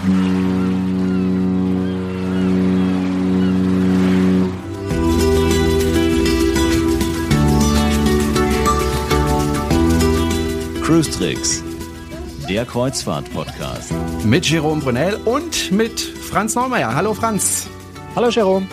[0.00, 0.14] Cruise
[11.10, 11.62] Tricks,
[12.48, 13.92] der Kreuzfahrt-Podcast.
[14.24, 16.94] Mit Jerome Brunel und mit Franz Neumeier.
[16.94, 17.68] Hallo Franz.
[18.16, 18.66] Hallo Jerome.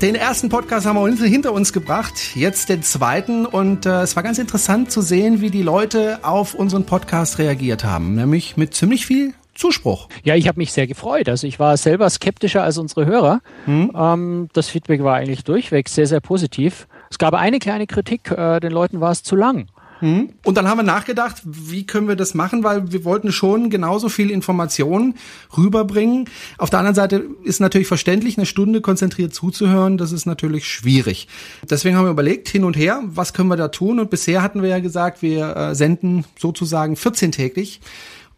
[0.00, 4.22] Den ersten Podcast haben wir hinter uns gebracht, jetzt den zweiten und äh, es war
[4.22, 9.04] ganz interessant zu sehen, wie die Leute auf unseren Podcast reagiert haben, nämlich mit ziemlich
[9.04, 10.08] viel Zuspruch.
[10.22, 11.28] Ja, ich habe mich sehr gefreut.
[11.28, 13.40] Also ich war selber skeptischer als unsere Hörer.
[13.64, 13.92] Hm.
[13.94, 16.86] Ähm, das Feedback war eigentlich durchweg sehr, sehr positiv.
[17.10, 19.68] Es gab eine kleine Kritik, äh, den Leuten war es zu lang.
[20.00, 20.30] Hm.
[20.44, 24.08] Und dann haben wir nachgedacht, wie können wir das machen, weil wir wollten schon genauso
[24.08, 25.14] viel Informationen
[25.56, 26.28] rüberbringen.
[26.58, 31.28] Auf der anderen Seite ist natürlich verständlich, eine Stunde konzentriert zuzuhören, das ist natürlich schwierig.
[31.68, 33.98] Deswegen haben wir überlegt, hin und her, was können wir da tun?
[33.98, 37.80] Und bisher hatten wir ja gesagt, wir äh, senden sozusagen 14 täglich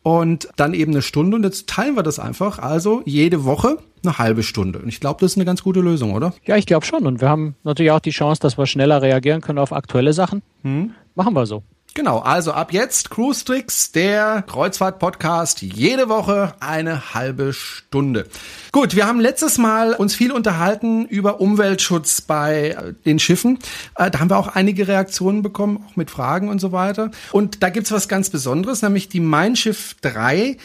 [0.02, 2.58] und dann eben eine Stunde und jetzt teilen wir das einfach.
[2.58, 4.78] Also jede Woche eine halbe Stunde.
[4.78, 6.32] Und ich glaube, das ist eine ganz gute Lösung, oder?
[6.46, 7.06] Ja, ich glaube schon.
[7.06, 10.42] Und wir haben natürlich auch die Chance, dass wir schneller reagieren können auf aktuelle Sachen.
[10.62, 10.92] Hm.
[11.14, 11.62] Machen wir so.
[11.98, 18.28] Genau, also ab jetzt Cruise Tricks, der Kreuzfahrt-Podcast, jede Woche eine halbe Stunde.
[18.70, 23.58] Gut, wir haben letztes Mal uns viel unterhalten über Umweltschutz bei äh, den Schiffen.
[23.96, 27.10] Äh, da haben wir auch einige Reaktionen bekommen, auch mit Fragen und so weiter.
[27.32, 30.56] Und da gibt's was ganz Besonderes, nämlich die Mein Schiff 3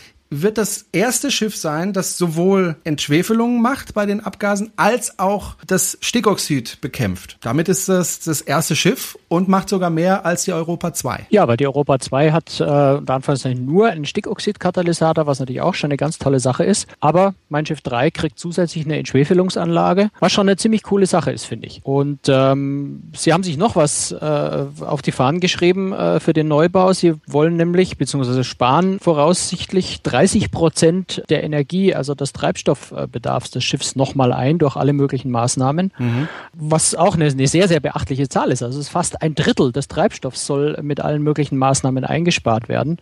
[0.42, 5.98] wird das erste Schiff sein, das sowohl Entschwefelungen macht bei den Abgasen als auch das
[6.02, 7.38] Stickoxid bekämpft.
[7.42, 11.28] Damit ist das das erste Schiff und macht sogar mehr als die Europa 2.
[11.30, 15.90] Ja, weil die Europa 2 hat äh, Anführungszeichen nur einen Stickoxidkatalysator, was natürlich auch schon
[15.90, 16.88] eine ganz tolle Sache ist.
[17.00, 21.46] Aber mein Schiff 3 kriegt zusätzlich eine Entschwefelungsanlage, was schon eine ziemlich coole Sache ist,
[21.46, 21.82] finde ich.
[21.84, 26.48] Und ähm, sie haben sich noch was äh, auf die Fahnen geschrieben äh, für den
[26.48, 26.94] Neubau.
[26.94, 33.64] Sie wollen nämlich, beziehungsweise sparen voraussichtlich drei 30 Prozent der Energie, also des Treibstoffbedarfs des
[33.66, 36.30] Schiffs nochmal ein durch alle möglichen Maßnahmen, mhm.
[36.54, 38.64] was auch eine, eine, sehr, sehr beachtliche Zahl ist.
[38.64, 43.00] Also es ist fast ein Drittel des Treibstoffs soll mit allen möglichen Maßnahmen eingespart werden.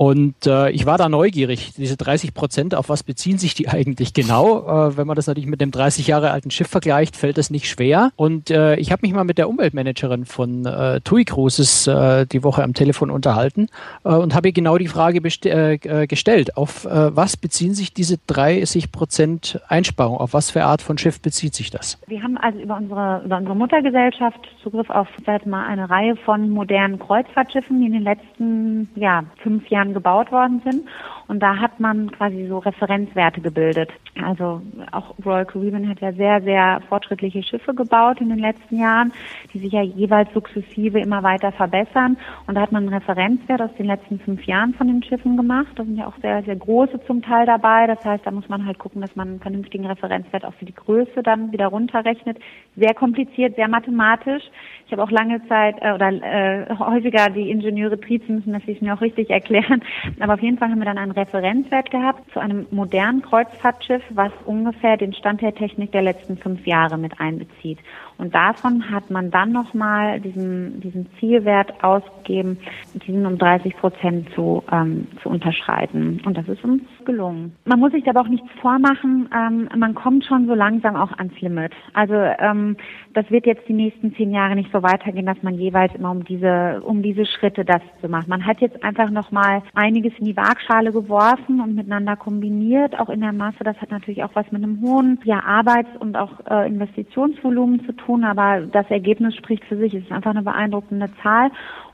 [0.00, 4.14] Und äh, ich war da neugierig, diese 30 Prozent, auf was beziehen sich die eigentlich
[4.14, 4.88] genau?
[4.88, 7.68] Äh, wenn man das natürlich mit dem 30 Jahre alten Schiff vergleicht, fällt das nicht
[7.68, 8.10] schwer.
[8.16, 12.42] Und äh, ich habe mich mal mit der Umweltmanagerin von äh, TUI Cruises äh, die
[12.42, 13.66] Woche am Telefon unterhalten
[14.04, 17.92] äh, und habe ihr genau die Frage äh, äh, gestellt, auf äh, was beziehen sich
[17.92, 20.16] diese 30 Prozent Einsparung?
[20.16, 22.00] Auf was für Art von Schiff bezieht sich das?
[22.06, 25.08] Wir haben also über unsere, über unsere Muttergesellschaft Zugriff auf
[25.44, 30.32] mal eine Reihe von modernen Kreuzfahrtschiffen, die in den letzten ja, fünf Jahren Jahren gebaut
[30.32, 30.88] worden sind.
[31.28, 33.90] Und da hat man quasi so Referenzwerte gebildet.
[34.22, 39.12] Also auch Royal Caribbean hat ja sehr, sehr fortschrittliche Schiffe gebaut in den letzten Jahren,
[39.52, 42.16] die sich ja jeweils sukzessive immer weiter verbessern.
[42.46, 45.70] Und da hat man einen Referenzwert aus den letzten fünf Jahren von den Schiffen gemacht.
[45.76, 47.86] Da sind ja auch sehr, sehr große zum Teil dabei.
[47.86, 50.74] Das heißt, da muss man halt gucken, dass man einen vernünftigen Referenzwert auch für die
[50.74, 52.38] Größe dann wieder runterrechnet.
[52.76, 54.42] Sehr kompliziert, sehr mathematisch.
[54.90, 58.72] Ich habe auch lange Zeit äh, oder äh, häufiger die Ingenieure triezen müssen, dass sie
[58.72, 59.84] es mir auch richtig erklären.
[60.18, 64.32] Aber auf jeden Fall haben wir dann einen Referenzwert gehabt zu einem modernen Kreuzfahrtschiff, was
[64.46, 67.78] ungefähr den Stand der Technik der letzten fünf Jahre mit einbezieht.
[68.20, 72.58] Und davon hat man dann nochmal diesen, diesen Zielwert ausgegeben,
[73.06, 76.20] diesen um 30 Prozent zu, ähm, zu unterschreiten.
[76.26, 77.56] Und das ist uns gelungen.
[77.64, 79.30] Man muss sich aber auch nichts vormachen.
[79.34, 81.72] Ähm, man kommt schon so langsam auch ans Limit.
[81.94, 82.76] Also ähm,
[83.14, 86.22] das wird jetzt die nächsten zehn Jahre nicht so weitergehen, dass man jeweils immer um
[86.22, 88.28] diese, um diese Schritte das zu machen.
[88.28, 93.22] Man hat jetzt einfach nochmal einiges in die Waagschale geworfen und miteinander kombiniert, auch in
[93.22, 93.64] der Masse.
[93.64, 97.92] Das hat natürlich auch was mit einem hohen ja, Arbeits- und auch äh, Investitionsvolumen zu
[97.92, 99.94] tun tun, aber das Ergebnis spricht für sich.
[99.94, 101.50] Es ist einfach eine beeindruckende Zahl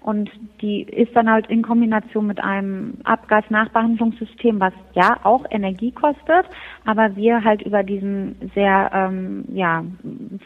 [0.06, 0.30] und
[0.60, 6.46] die ist dann halt in Kombination mit einem Abgasnachbehandlungssystem, was ja auch Energie kostet,
[6.84, 9.84] aber wir halt über diesen sehr, ähm, ja,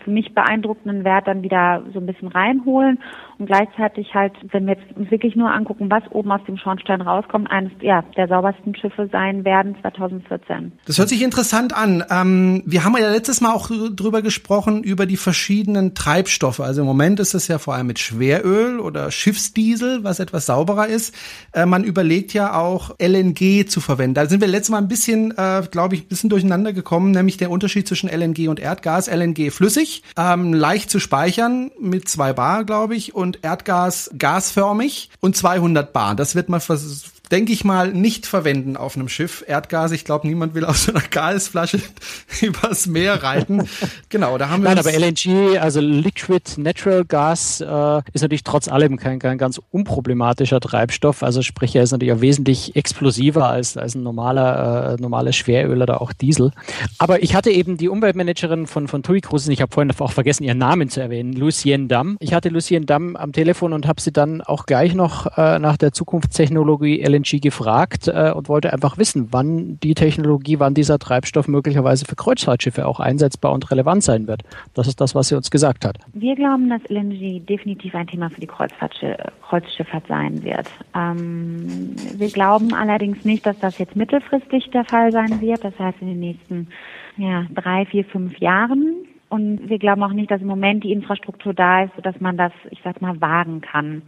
[0.03, 3.01] für mich beeindruckenden Wert dann wieder so ein bisschen reinholen
[3.39, 7.51] und gleichzeitig halt, wenn wir jetzt wirklich nur angucken, was oben aus dem Schornstein rauskommt,
[7.51, 10.73] eines ja, der saubersten Schiffe sein werden 2014.
[10.87, 12.03] Das hört sich interessant an.
[12.11, 16.61] Ähm, wir haben ja letztes Mal auch drüber gesprochen, über die verschiedenen Treibstoffe.
[16.61, 20.47] Also im Moment ist es ja vor allem mit Schweröl oder Schiffs Diesel, was etwas
[20.47, 21.15] sauberer ist.
[21.53, 24.15] Äh, man überlegt ja auch LNG zu verwenden.
[24.15, 27.37] Da sind wir letztes Mal ein bisschen, äh, glaube ich, ein bisschen durcheinander gekommen, nämlich
[27.37, 29.09] der Unterschied zwischen LNG und Erdgas.
[29.09, 35.37] LNG flüssig, ähm, leicht zu speichern mit zwei Bar, glaube ich, und Erdgas gasförmig und
[35.37, 36.15] 200 Bar.
[36.15, 39.45] Das wird mal vers denke ich mal, nicht verwenden auf einem Schiff.
[39.47, 41.81] Erdgas, ich glaube, niemand will auf so einer Gasflasche
[42.41, 43.69] übers Meer reiten.
[44.09, 44.71] genau, da haben wir.
[44.71, 49.61] Nein, aber LNG, also Liquid Natural Gas, äh, ist natürlich trotz allem kein, kein ganz
[49.71, 51.23] unproblematischer Treibstoff.
[51.23, 55.83] Also sprich, er ist natürlich auch wesentlich explosiver als, als ein normaler, äh, normales Schweröl
[55.83, 56.51] oder auch Diesel.
[56.99, 60.45] Aber ich hatte eben die Umweltmanagerin von, von TUI Cruises, ich habe vorhin auch vergessen,
[60.45, 62.17] ihren Namen zu erwähnen, Lucien Damm.
[62.21, 65.77] Ich hatte Lucien Damm am Telefon und habe sie dann auch gleich noch äh, nach
[65.77, 71.49] der Zukunftstechnologie LNG gefragt äh, und wollte einfach wissen, wann die Technologie, wann dieser Treibstoff
[71.49, 74.43] möglicherweise für Kreuzfahrtschiffe auch einsetzbar und relevant sein wird.
[74.75, 75.99] Das ist das, was sie uns gesagt hat.
[76.13, 80.69] Wir glauben, dass LNG definitiv ein Thema für die Kreuzfahrtschifffahrt sein wird.
[80.95, 85.65] Ähm, wir glauben allerdings nicht, dass das jetzt mittelfristig der Fall sein wird.
[85.65, 86.69] Das heißt in den nächsten
[87.17, 89.07] ja, drei, vier, fünf Jahren.
[89.29, 92.53] Und wir glauben auch nicht, dass im Moment die Infrastruktur da ist, sodass man das,
[92.71, 94.03] ich sag mal, wagen kann.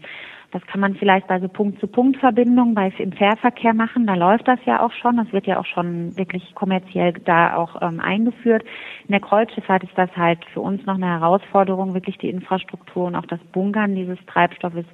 [0.53, 4.07] Das kann man vielleicht bei so Punkt-zu-Punkt-Verbindungen im Fährverkehr machen.
[4.07, 5.17] Da läuft das ja auch schon.
[5.17, 8.63] Das wird ja auch schon wirklich kommerziell da auch ähm, eingeführt.
[9.09, 13.17] In der Kreuzschifffahrt ist das halt für uns noch eine Herausforderung, wirklich die Infrastruktur und
[13.17, 14.85] auch das Bunkern dieses Treibstoffes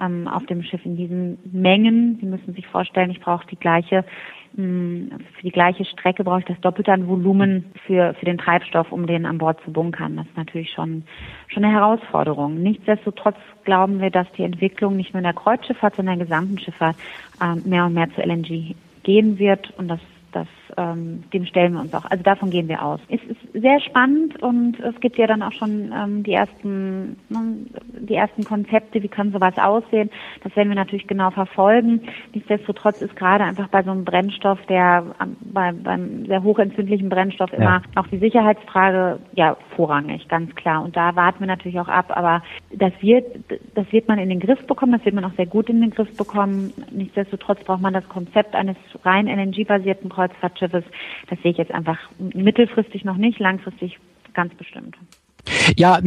[0.00, 2.18] ähm, auf dem Schiff in diesen Mengen.
[2.20, 4.04] Sie müssen sich vorstellen, ich brauche die gleiche
[4.54, 8.92] hm, für die gleiche Strecke brauche ich das Doppelte an Volumen für, für den Treibstoff,
[8.92, 10.16] um den an Bord zu bunkern.
[10.16, 11.04] Das ist natürlich schon,
[11.48, 12.62] schon eine Herausforderung.
[12.62, 16.58] Nichtsdestotrotz glauben wir, dass die Entwicklung nicht nur in der Kreuzschifffahrt, sondern in der gesamten
[16.58, 16.96] Schifffahrt
[17.42, 18.74] ähm, mehr und mehr zu LNG
[19.04, 20.00] gehen wird und das
[20.32, 22.04] das, ähm, dem stellen wir uns auch.
[22.04, 23.00] Also davon gehen wir aus.
[23.08, 27.56] Es ist sehr spannend und es gibt ja dann auch schon ähm, die ersten, ne,
[28.00, 30.10] die ersten Konzepte, wie kann sowas aussehen.
[30.42, 32.02] Das werden wir natürlich genau verfolgen.
[32.34, 35.04] Nichtsdestotrotz ist gerade einfach bei so einem Brennstoff, der
[35.40, 38.00] bei, beim sehr hochentzündlichen Brennstoff immer ja.
[38.00, 40.82] auch die Sicherheitsfrage ja vorrangig, ganz klar.
[40.82, 42.12] Und da warten wir natürlich auch ab.
[42.16, 42.42] Aber
[42.72, 43.26] das wird,
[43.74, 44.92] das wird man in den Griff bekommen.
[44.92, 46.72] Das wird man auch sehr gut in den Griff bekommen.
[46.90, 50.08] Nichtsdestotrotz braucht man das Konzept eines rein LNG-basierten
[50.62, 50.84] Kreuzfahrtschiffes.
[51.28, 53.98] Das sehe ich jetzt einfach mittelfristig noch nicht, langfristig
[54.34, 54.96] ganz bestimmt.
[55.76, 56.00] Ja,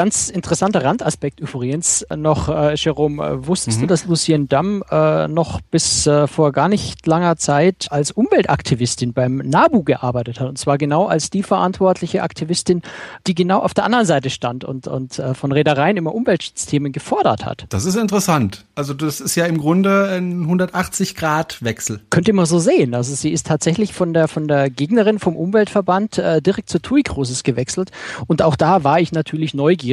[0.00, 3.22] ganz interessanter Randaspekt übrigens noch, äh, Jerome.
[3.22, 3.82] Äh, wusstest mhm.
[3.82, 9.12] du, dass Lucien Damm äh, noch bis äh, vor gar nicht langer Zeit als Umweltaktivistin
[9.12, 10.48] beim NABU gearbeitet hat?
[10.48, 12.80] Und zwar genau als die verantwortliche Aktivistin,
[13.26, 17.44] die genau auf der anderen Seite stand und, und äh, von Reedereien immer Umweltschutzthemen gefordert
[17.44, 17.66] hat.
[17.68, 18.64] Das ist interessant.
[18.76, 22.00] Also das ist ja im Grunde ein 180-Grad-Wechsel.
[22.08, 22.94] Könnte man so sehen.
[22.94, 27.02] Also sie ist tatsächlich von der, von der Gegnerin vom Umweltverband äh, direkt zu TUI
[27.02, 27.90] Cruises gewechselt.
[28.26, 29.89] Und auch da war ich natürlich neugierig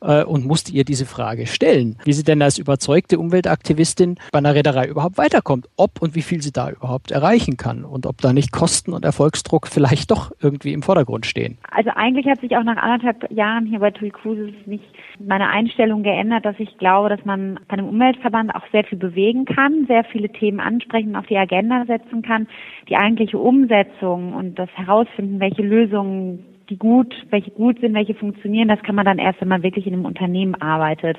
[0.00, 4.54] äh, und musste ihr diese Frage stellen, wie sie denn als überzeugte Umweltaktivistin bei einer
[4.54, 8.32] Reederei überhaupt weiterkommt, ob und wie viel sie da überhaupt erreichen kann und ob da
[8.32, 11.58] nicht Kosten und Erfolgsdruck vielleicht doch irgendwie im Vordergrund stehen.
[11.70, 14.84] Also eigentlich hat sich auch nach anderthalb Jahren hier bei TUI Cruises nicht
[15.18, 19.44] meine Einstellung geändert, dass ich glaube, dass man bei einem Umweltverband auch sehr viel bewegen
[19.44, 22.48] kann, sehr viele Themen ansprechen auf die Agenda setzen kann.
[22.88, 28.68] Die eigentliche Umsetzung und das Herausfinden, welche Lösungen die gut, welche gut sind, welche funktionieren,
[28.68, 31.18] das kann man dann erst, wenn man wirklich in einem Unternehmen arbeitet.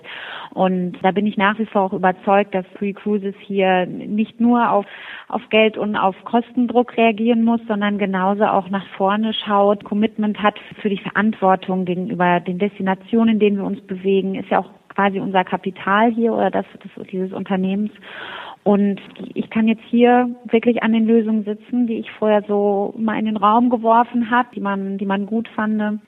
[0.54, 4.72] Und da bin ich nach wie vor auch überzeugt, dass Free Cruises hier nicht nur
[4.72, 4.86] auf,
[5.28, 10.56] auf Geld und auf Kostendruck reagieren muss, sondern genauso auch nach vorne schaut, Commitment hat
[10.82, 15.20] für die Verantwortung gegenüber den Destinationen, in denen wir uns bewegen, ist ja auch quasi
[15.20, 17.92] unser Kapital hier oder das, das dieses Unternehmens.
[18.64, 19.02] Und
[19.34, 23.26] ich kann jetzt hier wirklich an den Lösungen sitzen, die ich vorher so mal in
[23.26, 26.00] den Raum geworfen habe, die man, die man gut fand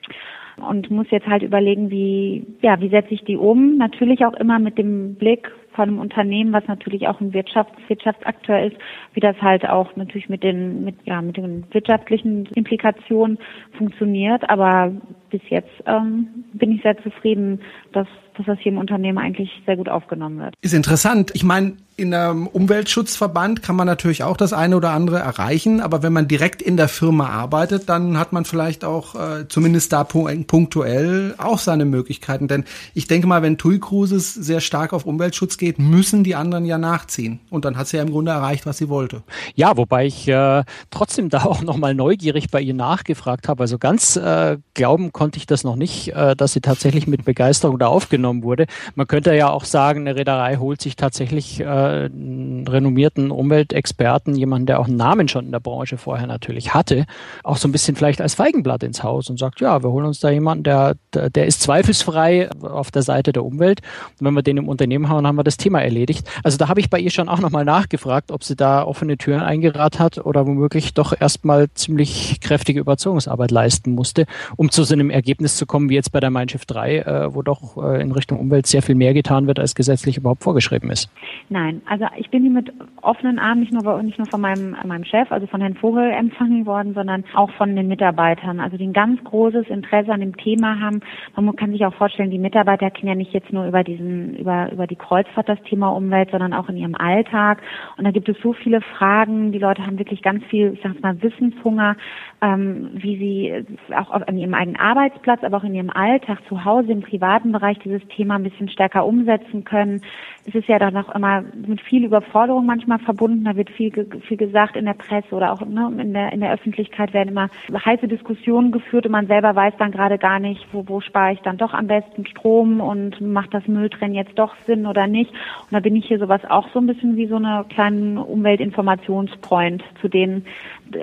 [0.56, 3.76] und muss jetzt halt überlegen, wie, ja, wie setze ich die um?
[3.76, 8.62] Natürlich auch immer mit dem Blick von einem Unternehmen, was natürlich auch ein Wirtschafts Wirtschaftsakteur
[8.62, 8.76] ist,
[9.12, 13.38] wie das halt auch natürlich mit den, mit, ja, mit den wirtschaftlichen Implikationen
[13.76, 14.48] funktioniert.
[14.48, 14.92] Aber
[15.36, 17.60] bis jetzt ähm, bin ich sehr zufrieden,
[17.92, 20.54] dass, dass das hier im Unternehmen eigentlich sehr gut aufgenommen wird.
[20.62, 21.30] Ist interessant.
[21.34, 26.02] Ich meine, in einem Umweltschutzverband kann man natürlich auch das eine oder andere erreichen, aber
[26.02, 30.04] wenn man direkt in der Firma arbeitet, dann hat man vielleicht auch äh, zumindest da
[30.04, 32.48] punktuell auch seine Möglichkeiten.
[32.48, 36.66] Denn ich denke mal, wenn TUI Cruises sehr stark auf Umweltschutz geht, müssen die anderen
[36.66, 37.40] ja nachziehen.
[37.48, 39.22] Und dann hat sie ja im Grunde erreicht, was sie wollte.
[39.54, 43.62] Ja, wobei ich äh, trotzdem da auch nochmal neugierig bei ihr nachgefragt habe.
[43.62, 47.78] Also ganz äh, glauben konnte ich das noch nicht, äh, dass sie tatsächlich mit Begeisterung
[47.78, 48.66] da aufgenommen wurde.
[48.94, 54.66] Man könnte ja auch sagen, eine Reederei holt sich tatsächlich äh, einen renommierten Umweltexperten, jemanden,
[54.66, 57.06] der auch einen Namen schon in der Branche vorher natürlich hatte,
[57.42, 60.20] auch so ein bisschen vielleicht als Feigenblatt ins Haus und sagt, ja, wir holen uns
[60.20, 63.80] da jemanden, der, der ist zweifelsfrei auf der Seite der Umwelt.
[64.20, 66.28] Und wenn wir den im Unternehmen haben, haben wir das Thema erledigt.
[66.42, 69.40] Also da habe ich bei ihr schon auch nochmal nachgefragt, ob sie da offene Türen
[69.40, 75.05] eingerat hat oder womöglich doch erstmal ziemlich kräftige Überzeugungsarbeit leisten musste, um zu so einem
[75.10, 78.12] Ergebnis zu kommen, wie jetzt bei der Mein Schiff 3, äh, wo doch äh, in
[78.12, 81.10] Richtung Umwelt sehr viel mehr getan wird, als gesetzlich überhaupt vorgeschrieben ist.
[81.48, 82.72] Nein, also ich bin hier mit
[83.02, 86.66] offenen Armen nicht nur, nicht nur von meinem, meinem Chef, also von Herrn Vogel empfangen
[86.66, 90.80] worden, sondern auch von den Mitarbeitern, also die ein ganz großes Interesse an dem Thema
[90.80, 91.00] haben.
[91.36, 94.72] Man kann sich auch vorstellen, die Mitarbeiter kennen ja nicht jetzt nur über diesen, über,
[94.72, 97.62] über die Kreuzfahrt das Thema Umwelt, sondern auch in ihrem Alltag.
[97.96, 99.52] Und da gibt es so viele Fragen.
[99.52, 101.96] Die Leute haben wirklich ganz viel, ich sag mal, Wissenshunger,
[102.42, 104.95] ähm, wie sie auch an ihrem eigenen Arbeitsplatz,
[105.44, 109.06] aber auch in ihrem Alltag zu Hause im privaten Bereich dieses Thema ein bisschen stärker
[109.06, 110.02] umsetzen können.
[110.46, 113.44] Es ist ja dann auch immer mit viel Überforderung manchmal verbunden.
[113.44, 113.92] Da wird viel,
[114.26, 117.48] viel gesagt in der Presse oder auch ne, in, der, in der Öffentlichkeit werden immer
[117.72, 121.40] heiße Diskussionen geführt und man selber weiß dann gerade gar nicht, wo, wo spare ich
[121.40, 125.30] dann doch am besten Strom und macht das Mülltrennen jetzt doch Sinn oder nicht.
[125.30, 129.82] Und da bin ich hier sowas auch so ein bisschen wie so eine kleine Umweltinformationspoint,
[130.00, 130.46] zu denen,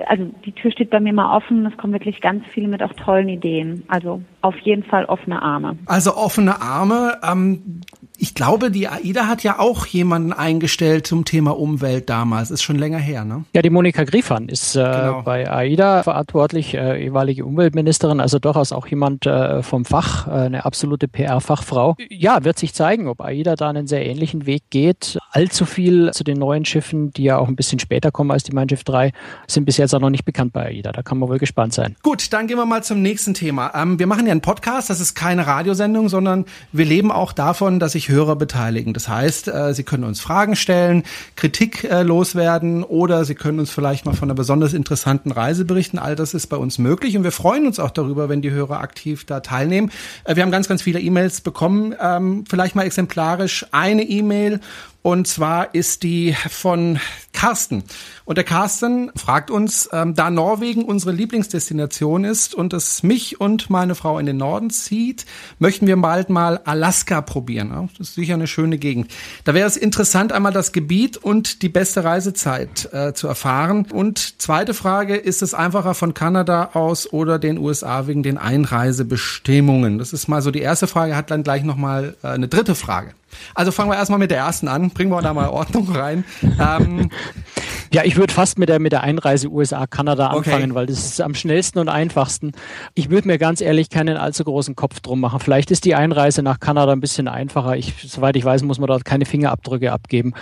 [0.06, 1.66] also die Tür steht bei mir mal offen.
[1.66, 3.84] Es kommen wirklich ganz viele mit auch tollen Ideen.
[3.88, 5.78] Also auf jeden Fall offene Arme.
[5.86, 7.18] Also offene Arme.
[7.22, 7.80] Ähm,
[8.18, 12.50] ich glaube, die AIDA hat ja auch jemanden eingestellt zum Thema Umwelt damals.
[12.50, 13.44] Ist schon länger her, ne?
[13.54, 15.22] Ja, die Monika Griffan ist äh, genau.
[15.22, 20.66] bei AIDA verantwortlich, äh, ehemalige Umweltministerin, also durchaus auch jemand äh, vom Fach, äh, eine
[20.66, 21.96] absolute PR-Fachfrau.
[22.10, 25.18] Ja, wird sich zeigen, ob AIDA da einen sehr ähnlichen Weg geht.
[25.32, 28.52] Allzu viel zu den neuen Schiffen, die ja auch ein bisschen später kommen als die
[28.52, 29.10] Mein Schiff 3,
[29.46, 30.92] sind bis jetzt auch noch nicht bekannt bei AIDA.
[30.92, 31.96] Da kann man wohl gespannt sein.
[32.02, 33.72] Gut, dann gehen wir mal zum nächsten Thema.
[33.74, 37.78] Ähm, wir machen ja einen Podcast, das ist keine Radiosendung, sondern wir leben auch davon,
[37.78, 38.92] dass ich Hörer beteiligen.
[38.92, 41.04] Das heißt, äh, Sie können uns Fragen stellen,
[41.36, 45.98] Kritik äh, loswerden oder Sie können uns vielleicht mal von einer besonders interessanten Reise berichten.
[45.98, 48.80] All das ist bei uns möglich und wir freuen uns auch darüber, wenn die Hörer
[48.80, 49.90] aktiv da teilnehmen.
[50.24, 51.94] Äh, wir haben ganz, ganz viele E-Mails bekommen.
[52.00, 54.60] Ähm, vielleicht mal exemplarisch eine E-Mail
[55.04, 56.98] und zwar ist die von
[57.34, 57.84] Carsten.
[58.24, 63.68] Und der Carsten fragt uns, ähm, da Norwegen unsere Lieblingsdestination ist und es mich und
[63.68, 65.26] meine Frau in den Norden zieht,
[65.58, 67.90] möchten wir bald mal Alaska probieren.
[67.98, 69.10] Das ist sicher eine schöne Gegend.
[69.44, 73.86] Da wäre es interessant, einmal das Gebiet und die beste Reisezeit äh, zu erfahren.
[73.92, 79.98] Und zweite Frage, ist es einfacher von Kanada aus oder den USA wegen den Einreisebestimmungen?
[79.98, 83.10] Das ist mal so die erste Frage, hat dann gleich nochmal äh, eine dritte Frage.
[83.54, 86.24] Also fangen wir erstmal mit der ersten an, bringen wir da mal Ordnung rein.
[86.42, 87.10] Ähm,
[87.94, 90.74] ja, ich würde fast mit der, mit der Einreise USA-Kanada anfangen, okay.
[90.74, 92.50] weil das ist am schnellsten und einfachsten.
[92.94, 95.38] Ich würde mir ganz ehrlich keinen allzu großen Kopf drum machen.
[95.38, 97.76] Vielleicht ist die Einreise nach Kanada ein bisschen einfacher.
[97.76, 100.32] Ich, soweit ich weiß, muss man dort keine Fingerabdrücke abgeben.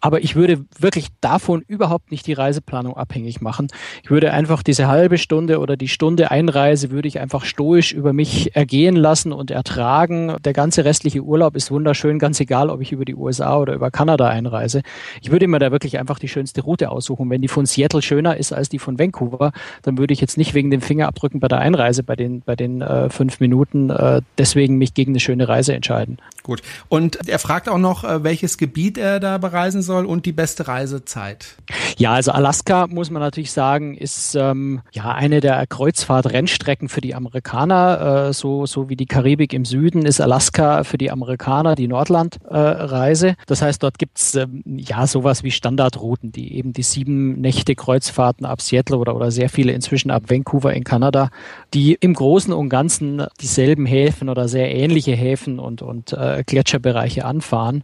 [0.00, 3.68] Aber ich würde wirklich davon überhaupt nicht die Reiseplanung abhängig machen.
[4.02, 8.14] Ich würde einfach diese halbe Stunde oder die Stunde Einreise würde ich einfach stoisch über
[8.14, 10.36] mich ergehen lassen und ertragen.
[10.46, 13.90] Der ganze restliche Urlaub ist wunderschön, ganz egal, ob ich über die USA oder über
[13.90, 14.80] Kanada einreise.
[15.20, 17.28] Ich würde mir da wirklich einfach die schönste Route aussuchen.
[17.30, 20.54] Wenn die von Seattle schöner ist als die von Vancouver, dann würde ich jetzt nicht
[20.54, 24.78] wegen dem Fingerabdrücken bei der Einreise, bei den, bei den äh, fünf Minuten, äh, deswegen
[24.78, 26.18] mich gegen eine schöne Reise entscheiden.
[26.42, 26.62] Gut.
[26.88, 30.66] Und er fragt auch noch, äh, welches Gebiet er da bereisen soll und die beste
[30.66, 31.56] Reisezeit.
[31.98, 37.14] Ja, also Alaska muss man natürlich sagen, ist ähm, ja eine der Kreuzfahrt-Rennstrecken für die
[37.14, 38.28] Amerikaner.
[38.28, 43.28] Äh, so, so wie die Karibik im Süden ist Alaska für die Amerikaner die Nordlandreise.
[43.28, 47.76] Äh, das heißt, dort gibt's ähm, ja sowas wie Standardrouten, die eben die sieben Nächte
[47.76, 51.30] Kreuzfahrten ab Seattle oder, oder sehr viele inzwischen ab Vancouver in Kanada,
[51.72, 57.24] die im Großen und Ganzen dieselben Häfen oder sehr ähnliche Häfen und, und äh, Gletscherbereiche
[57.24, 57.82] anfahren.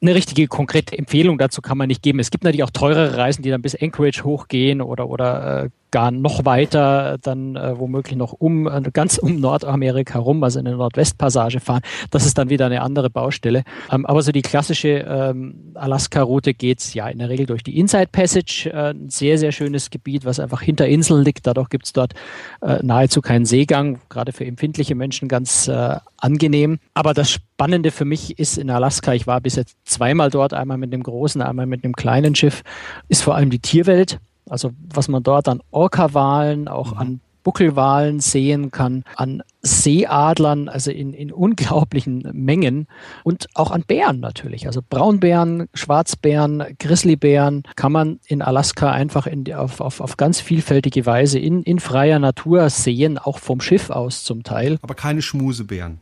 [0.00, 2.18] Eine richtige konkrete Empfehlung dazu kann man nicht geben.
[2.18, 6.10] Es gibt natürlich auch teurere Reisen, die dann bis Anchorage hochgehen oder, oder äh, gar
[6.10, 10.76] noch weiter, dann äh, womöglich noch um äh, ganz um Nordamerika rum, also in der
[10.76, 11.82] Nordwestpassage fahren.
[12.10, 13.64] Das ist dann wieder eine andere Baustelle.
[13.90, 18.08] Ähm, aber so die klassische ähm, Alaska-Route geht's ja in der Regel durch die Inside
[18.12, 21.46] Passage, äh, ein sehr, sehr schönes Gebiet, was einfach hinter Inseln liegt.
[21.46, 22.14] Dadurch gibt's dort
[22.62, 26.78] äh, nahezu keinen Seegang, gerade für empfindliche Menschen ganz äh, angenehm.
[26.94, 30.78] Aber das Spannende für mich ist in Alaska, ich war bis jetzt zweimal dort, einmal
[30.78, 32.62] mit dem großen, einmal mit dem kleinen Schiff,
[33.08, 34.18] ist vor allem die Tierwelt.
[34.50, 36.98] Also was man dort an Orca-Walen, auch mhm.
[36.98, 42.86] an Buckelwalen sehen kann, an Seeadlern, also in, in unglaublichen Mengen
[43.24, 44.66] und auch an Bären natürlich.
[44.66, 51.04] Also Braunbären, Schwarzbären, Grizzlybären kann man in Alaska einfach in, auf, auf, auf ganz vielfältige
[51.04, 54.78] Weise in, in freier Natur sehen, auch vom Schiff aus zum Teil.
[54.82, 56.00] Aber keine Schmusebären.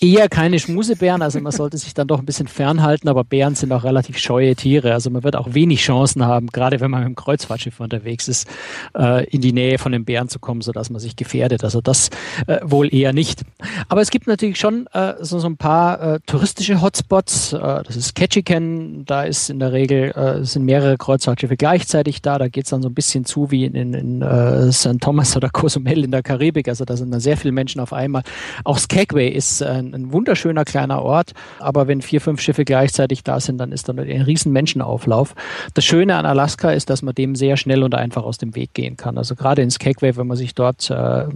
[0.00, 3.72] Eher keine Schmusebären, also man sollte sich dann doch ein bisschen fernhalten, aber Bären sind
[3.72, 4.92] auch relativ scheue Tiere.
[4.92, 8.48] Also man wird auch wenig Chancen haben, gerade wenn man mit dem Kreuzfahrtschiff unterwegs ist,
[8.96, 11.62] äh, in die Nähe von den Bären zu kommen, sodass man sich gefährdet.
[11.62, 12.10] Also das
[12.46, 13.42] äh, wohl Eher nicht.
[13.88, 17.52] Aber es gibt natürlich schon äh, so, so ein paar äh, touristische Hotspots.
[17.52, 22.38] Äh, das ist Ketchikan, da ist in der Regel äh, sind mehrere Kreuzfahrtschiffe gleichzeitig da.
[22.38, 24.98] Da geht es dann so ein bisschen zu wie in, in, in äh, St.
[25.00, 26.68] Thomas oder Cozumel in der Karibik.
[26.68, 28.22] Also da sind dann sehr viele Menschen auf einmal.
[28.64, 33.40] Auch Skagway ist äh, ein wunderschöner kleiner Ort, aber wenn vier, fünf Schiffe gleichzeitig da
[33.40, 35.34] sind, dann ist da ein riesen Menschenauflauf.
[35.74, 38.72] Das Schöne an Alaska ist, dass man dem sehr schnell und einfach aus dem Weg
[38.72, 39.18] gehen kann.
[39.18, 40.90] Also gerade in Skagway, wenn man sich dort,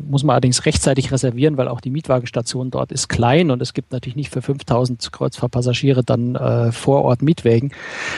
[0.08, 3.92] muss man allerdings rechtzeitig reservieren, weil auch die Mietwagenstation dort ist klein und es gibt
[3.92, 7.72] natürlich nicht für 5000 Kreuzfahrtpassagiere dann äh, vor Ort Mietwägen.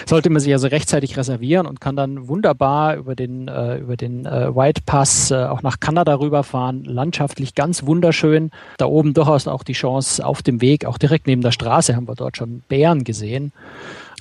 [0.06, 4.26] Sollte man sich also rechtzeitig reservieren und kann dann wunderbar über den, äh, über den
[4.26, 6.84] äh, White Pass äh, auch nach Kanada rüberfahren.
[6.84, 8.50] Landschaftlich ganz wunderschön.
[8.78, 12.08] Da oben durchaus auch die Chance auf dem Weg, auch direkt neben der Straße haben
[12.08, 13.52] wir dort schon Bären gesehen.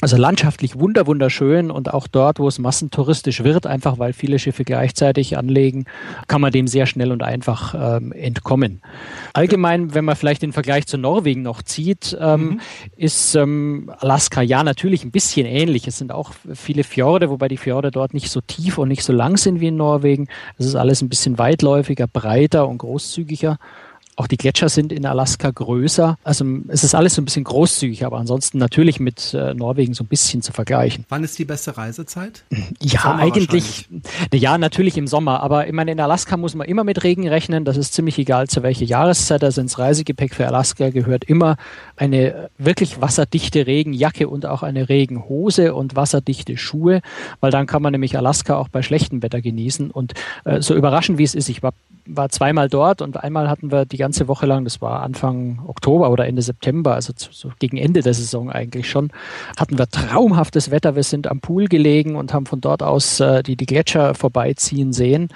[0.02, 4.64] Also landschaftlich wunder wunderschön und auch dort, wo es massentouristisch wird, einfach weil viele Schiffe
[4.64, 5.86] gleichzeitig anlegen,
[6.28, 8.82] kann man dem sehr schnell und einfach ähm, entkommen.
[9.34, 12.62] Allgemein, wenn man vielleicht den Vergleich zu Norwegen noch zieht, ähm, mhm.
[12.98, 15.88] ist ähm, Alaska ja natürlich ein bisschen ähnlich.
[15.88, 19.14] Es sind auch viele Fjorde, wobei die Fjorde dort nicht so tief und nicht so
[19.14, 20.28] lang sind wie in Norwegen.
[20.58, 23.60] Es ist alles ein bisschen weitläufiger, breiter und großzügiger.
[24.16, 26.18] Auch die Gletscher sind in Alaska größer.
[26.24, 30.04] Also es ist alles so ein bisschen großzügig, aber ansonsten natürlich mit äh, Norwegen so
[30.04, 31.06] ein bisschen zu vergleichen.
[31.10, 32.44] Wann ist die beste Reisezeit?
[32.82, 33.88] Ja, Sommer eigentlich.
[34.34, 35.42] Ja, natürlich im Sommer.
[35.42, 37.66] Aber ich meine, in Alaska muss man immer mit Regen rechnen.
[37.66, 39.44] Das ist ziemlich egal, zu welcher Jahreszeit.
[39.44, 41.58] Also ins Reisegepäck für Alaska gehört immer
[41.96, 47.02] eine wirklich wasserdichte Regenjacke und auch eine Regenhose und wasserdichte Schuhe,
[47.40, 49.92] weil dann kann man nämlich Alaska auch bei schlechtem Wetter genießen.
[49.92, 50.14] Und
[50.46, 51.74] äh, so überraschend wie es ist, ich war,
[52.16, 56.10] war zweimal dort und einmal hatten wir die ganze Woche lang, das war Anfang Oktober
[56.12, 59.12] oder Ende September, also so gegen Ende der Saison eigentlich schon,
[59.58, 60.96] hatten wir traumhaftes Wetter.
[60.96, 64.94] Wir sind am Pool gelegen und haben von dort aus äh, die, die Gletscher vorbeiziehen
[64.94, 65.30] sehen.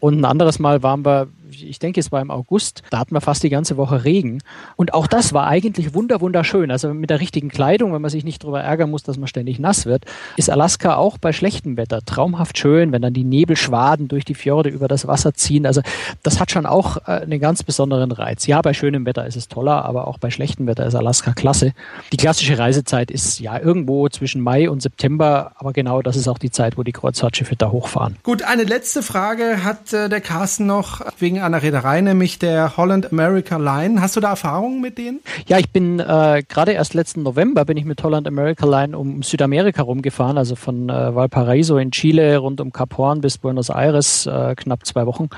[0.00, 3.20] Und ein anderes Mal waren wir ich denke, es war im August, da hatten wir
[3.20, 4.42] fast die ganze Woche Regen.
[4.76, 6.70] Und auch das war eigentlich wunder, wunderschön.
[6.70, 9.58] Also mit der richtigen Kleidung, wenn man sich nicht darüber ärgern muss, dass man ständig
[9.58, 10.04] nass wird,
[10.36, 14.70] ist Alaska auch bei schlechtem Wetter traumhaft schön, wenn dann die Nebelschwaden durch die Fjorde
[14.70, 15.66] über das Wasser ziehen.
[15.66, 15.82] Also
[16.22, 18.46] das hat schon auch äh, einen ganz besonderen Reiz.
[18.46, 21.72] Ja, bei schönem Wetter ist es toller, aber auch bei schlechtem Wetter ist Alaska klasse.
[22.12, 26.38] Die klassische Reisezeit ist ja irgendwo zwischen Mai und September, aber genau das ist auch
[26.38, 28.16] die Zeit, wo die Kreuzfahrtschiffe da hochfahren.
[28.22, 33.12] Gut, eine letzte Frage hat äh, der Carsten noch wegen einer Reederei, nämlich der Holland
[33.12, 34.00] America Line.
[34.00, 35.20] Hast du da Erfahrungen mit denen?
[35.46, 39.22] Ja, ich bin äh, gerade erst letzten November bin ich mit Holland America Line um
[39.22, 44.26] Südamerika rumgefahren, also von äh, Valparaiso in Chile rund um Cap Horn bis Buenos Aires,
[44.26, 45.28] äh, knapp zwei Wochen.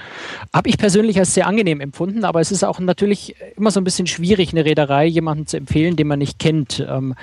[0.53, 3.85] Habe ich persönlich als sehr angenehm empfunden, aber es ist auch natürlich immer so ein
[3.85, 7.15] bisschen schwierig, eine Reederei jemanden zu empfehlen, den man nicht kennt, ähm,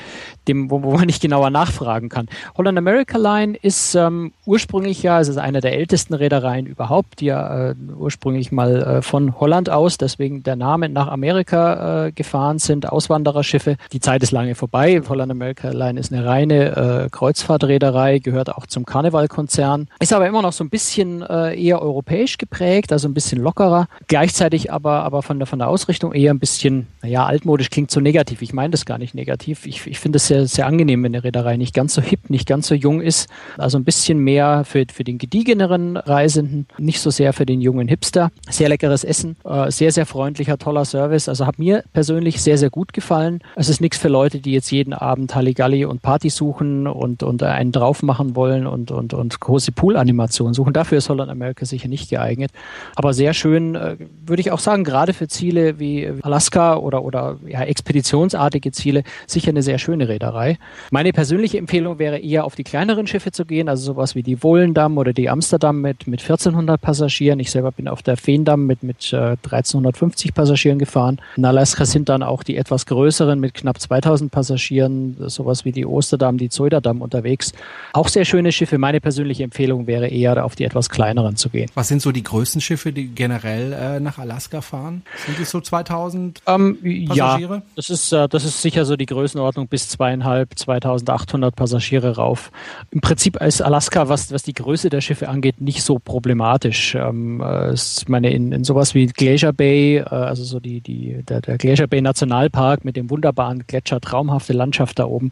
[0.47, 2.27] dem, wo, wo, man nicht genauer nachfragen kann.
[2.57, 7.25] Holland America Line ist ähm, ursprünglich ja, es ist eine der ältesten Reedereien überhaupt, die
[7.25, 12.59] ja äh, ursprünglich mal äh, von Holland aus, deswegen der Name nach Amerika äh, gefahren
[12.59, 13.77] sind, Auswandererschiffe.
[13.91, 15.01] Die Zeit ist lange vorbei.
[15.07, 20.41] Holland America Line ist eine reine äh, Kreuzfahrtreederei, gehört auch zum Carnival-Konzern, ist aber immer
[20.41, 23.87] noch so ein bisschen äh, eher europäisch geprägt, also ein bisschen lockerer.
[24.07, 27.99] Gleichzeitig aber, aber von der, von der Ausrichtung eher ein bisschen, naja, altmodisch klingt so
[27.99, 28.41] negativ.
[28.41, 29.65] Ich meine das gar nicht negativ.
[29.65, 32.47] Ich, ich finde es sehr, sehr angenehm, wenn eine Reederei nicht ganz so hip, nicht
[32.47, 33.29] ganz so jung ist.
[33.57, 37.87] Also ein bisschen mehr für, für den gediegeneren Reisenden, nicht so sehr für den jungen
[37.87, 38.31] Hipster.
[38.61, 41.27] Sehr leckeres Essen, äh, sehr, sehr freundlicher, toller Service.
[41.27, 43.39] Also hat mir persönlich sehr, sehr gut gefallen.
[43.55, 47.41] Es ist nichts für Leute, die jetzt jeden Abend Halligalli und Party suchen und, und
[47.41, 50.73] einen drauf machen wollen und, und, und große Pool-Animationen suchen.
[50.73, 52.51] Dafür ist Holland America sicher nicht geeignet.
[52.95, 53.95] Aber sehr schön, äh,
[54.27, 59.49] würde ich auch sagen, gerade für Ziele wie Alaska oder, oder ja, expeditionsartige Ziele, sicher
[59.49, 60.59] eine sehr schöne Reederei.
[60.91, 64.43] Meine persönliche Empfehlung wäre eher auf die kleineren Schiffe zu gehen, also sowas wie die
[64.43, 67.39] Wohlendamm oder die Amsterdam mit, mit 1400 Passagieren.
[67.39, 68.17] Ich selber bin auf der
[68.51, 71.19] Feendamm mit, mit äh, 1350 Passagieren gefahren.
[71.37, 75.85] In Alaska sind dann auch die etwas größeren mit knapp 2000 Passagieren, sowas wie die
[75.85, 77.53] Osterdamm, die Zoiderdamm unterwegs.
[77.93, 78.77] Auch sehr schöne Schiffe.
[78.77, 81.69] Meine persönliche Empfehlung wäre eher auf die etwas kleineren zu gehen.
[81.75, 85.03] Was sind so die größten Schiffe, die generell äh, nach Alaska fahren?
[85.25, 87.55] Sind es so 2000 ähm, Passagiere?
[87.55, 92.51] Ja, das ist, äh, das ist sicher so die Größenordnung bis zweieinhalb, 2800 Passagiere rauf.
[92.91, 96.95] Im Prinzip ist Alaska, was, was die Größe der Schiffe angeht, nicht so problematisch.
[96.95, 97.75] Ähm, äh,
[98.07, 101.87] meine, in, in sowas wie Glacier Bay, äh, also so die, die, der, der Glacier
[101.87, 105.31] Bay Nationalpark mit dem wunderbaren Gletscher, traumhafte Landschaft da oben,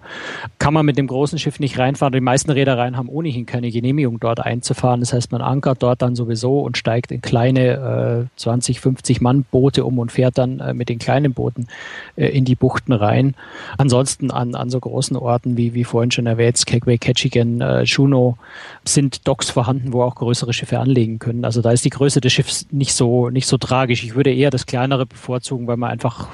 [0.60, 2.14] kann man mit dem großen Schiff nicht reinfahren.
[2.14, 5.00] Die meisten Reedereien haben ohnehin keine Genehmigung, dort einzufahren.
[5.00, 9.46] Das heißt, man ankert dort dann sowieso und steigt in kleine äh, 20, 50 Mann
[9.50, 11.68] Boote um und fährt dann äh, mit den kleinen Booten
[12.16, 13.36] äh, in die Buchten rein.
[13.78, 18.38] Ansonsten an, an so großen Orten wie, wie vorhin schon erwähnt, Skagway, Ketchikan, äh, Juneau,
[18.86, 21.46] sind Docks vorhanden, wo auch größere Schiffe anlegen können.
[21.46, 24.04] Also da ist die Größe des Schiffs nicht nicht so, nicht so tragisch.
[24.04, 26.28] Ich würde eher das kleinere bevorzugen, weil man einfach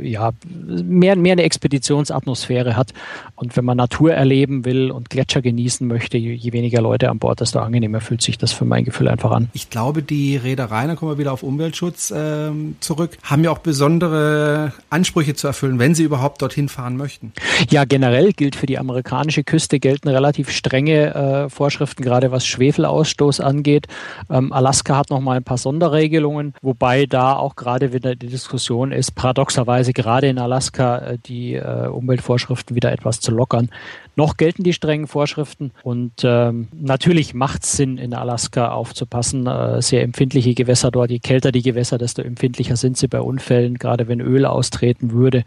[0.00, 2.92] ja, mehr, mehr eine Expeditionsatmosphäre hat.
[3.34, 7.18] Und wenn man Natur erleben will und Gletscher genießen möchte, je, je, weniger Leute an
[7.18, 9.48] Bord, desto angenehmer fühlt sich das für mein Gefühl einfach an.
[9.52, 13.58] Ich glaube, die Reedereien, da kommen wir wieder auf Umweltschutz äh, zurück, haben ja auch
[13.58, 17.32] besondere Ansprüche zu erfüllen, wenn sie überhaupt dorthin fahren möchten.
[17.70, 23.40] Ja, generell gilt für die amerikanische Küste gelten relativ strenge äh, Vorschriften, gerade was Schwefelausstoß
[23.40, 23.86] angeht.
[24.28, 28.92] Ähm, Alaska hat noch mal ein paar Sonderregelungen, wobei da auch gerade wieder die Diskussion
[28.92, 33.70] ist, paradoxerweise möglicherweise gerade in Alaska äh, die äh, Umweltvorschriften wieder etwas zu lockern.
[34.16, 39.46] Noch gelten die strengen Vorschriften und ähm, natürlich macht es Sinn, in Alaska aufzupassen.
[39.46, 43.78] Äh, sehr empfindliche Gewässer dort, je kälter die Gewässer, desto empfindlicher sind sie bei Unfällen,
[43.78, 45.44] gerade wenn Öl austreten würde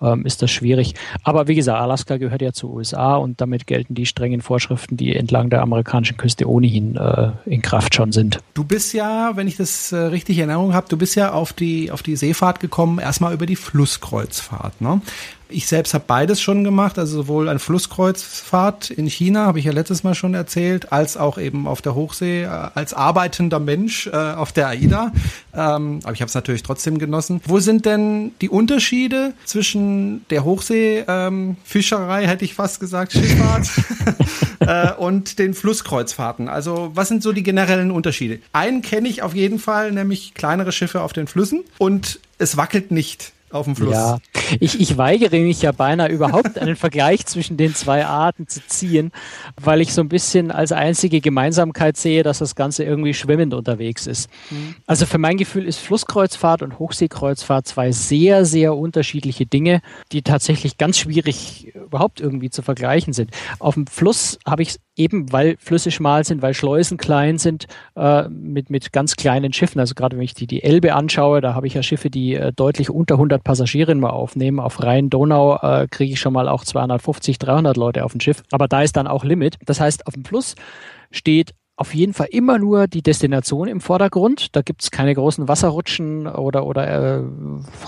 [0.00, 0.94] ähm, ist das schwierig.
[1.22, 5.14] Aber wie gesagt, Alaska gehört ja zu USA und damit gelten die strengen Vorschriften, die
[5.14, 8.38] entlang der amerikanischen Küste ohnehin äh, in Kraft schon sind.
[8.54, 11.52] Du bist ja, wenn ich das äh, richtig in Erinnerung habe, du bist ja auf
[11.52, 14.80] die, auf die Seefahrt gekommen, erstmal über die Flusskreuzfahrt.
[14.80, 15.00] Ne?
[15.50, 19.72] Ich selbst habe beides schon gemacht, also sowohl eine Flusskreuzfahrt in China, habe ich ja
[19.72, 24.10] letztes Mal schon erzählt, als auch eben auf der Hochsee äh, als arbeitender Mensch äh,
[24.10, 25.12] auf der AIDA.
[25.54, 27.40] Ähm, aber ich habe es natürlich trotzdem genossen.
[27.46, 33.68] Wo sind denn die Unterschiede zwischen der Hochseefischerei, ähm, hätte ich fast gesagt, Schifffahrt,
[34.60, 36.48] äh, und den Flusskreuzfahrten?
[36.48, 38.40] Also was sind so die generellen Unterschiede?
[38.52, 42.90] Einen kenne ich auf jeden Fall, nämlich kleinere Schiffe auf den Flüssen und es wackelt
[42.90, 43.92] nicht auf dem Fluss.
[43.92, 44.18] Ja,
[44.60, 49.12] ich, ich weigere mich ja beinahe überhaupt einen Vergleich zwischen den zwei Arten zu ziehen,
[49.60, 54.06] weil ich so ein bisschen als einzige Gemeinsamkeit sehe, dass das Ganze irgendwie schwimmend unterwegs
[54.06, 54.28] ist.
[54.50, 54.76] Mhm.
[54.86, 59.80] Also für mein Gefühl ist Flusskreuzfahrt und Hochseekreuzfahrt zwei sehr, sehr unterschiedliche Dinge,
[60.12, 63.30] die tatsächlich ganz schwierig überhaupt irgendwie zu vergleichen sind.
[63.58, 68.28] Auf dem Fluss habe ich eben, weil Flüsse schmal sind, weil Schleusen klein sind, äh,
[68.28, 69.80] mit, mit ganz kleinen Schiffen.
[69.80, 72.52] Also gerade wenn ich die, die Elbe anschaue, da habe ich ja Schiffe, die äh,
[72.52, 74.60] deutlich unter 100 Passagiere mal aufnehmen.
[74.60, 78.42] Auf Rhein-Donau äh, kriege ich schon mal auch 250, 300 Leute auf dem Schiff.
[78.50, 79.56] Aber da ist dann auch Limit.
[79.64, 80.54] Das heißt, auf dem Fluss
[81.10, 84.56] steht auf jeden Fall immer nur die Destination im Vordergrund.
[84.56, 87.22] Da gibt's keine großen Wasserrutschen oder, oder äh,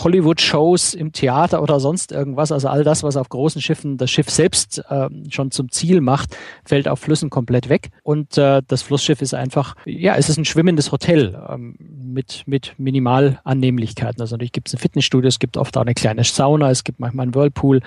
[0.04, 2.52] Hollywood-Shows im Theater oder sonst irgendwas.
[2.52, 6.36] Also all das, was auf großen Schiffen das Schiff selbst äh, schon zum Ziel macht,
[6.64, 7.90] fällt auf Flüssen komplett weg.
[8.04, 12.74] Und äh, das Flussschiff ist einfach, ja, es ist ein schwimmendes Hotel ähm, mit, mit
[12.78, 14.20] Minimalannehmlichkeiten.
[14.20, 17.24] Also natürlich gibt's ein Fitnessstudio, es gibt oft auch eine kleine Sauna, es gibt manchmal
[17.24, 17.80] einen Whirlpool.